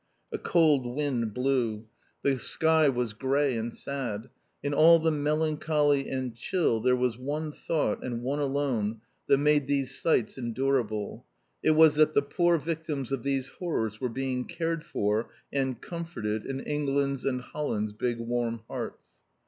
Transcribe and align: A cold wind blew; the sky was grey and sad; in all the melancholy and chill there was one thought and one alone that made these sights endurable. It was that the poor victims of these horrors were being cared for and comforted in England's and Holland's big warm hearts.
A 0.31 0.39
cold 0.39 0.87
wind 0.95 1.31
blew; 1.31 1.85
the 2.23 2.39
sky 2.39 2.89
was 2.89 3.13
grey 3.13 3.55
and 3.55 3.71
sad; 3.71 4.31
in 4.63 4.73
all 4.73 4.97
the 4.97 5.11
melancholy 5.11 6.09
and 6.09 6.33
chill 6.35 6.81
there 6.81 6.95
was 6.95 7.19
one 7.19 7.51
thought 7.51 8.03
and 8.03 8.23
one 8.23 8.39
alone 8.39 9.01
that 9.27 9.37
made 9.37 9.67
these 9.67 9.95
sights 10.01 10.39
endurable. 10.39 11.27
It 11.61 11.75
was 11.75 11.93
that 11.97 12.15
the 12.15 12.23
poor 12.23 12.57
victims 12.57 13.11
of 13.11 13.21
these 13.21 13.49
horrors 13.49 14.01
were 14.01 14.09
being 14.09 14.45
cared 14.45 14.83
for 14.83 15.29
and 15.53 15.79
comforted 15.79 16.47
in 16.47 16.61
England's 16.61 17.23
and 17.23 17.39
Holland's 17.39 17.93
big 17.93 18.17
warm 18.17 18.61
hearts. 18.67 19.21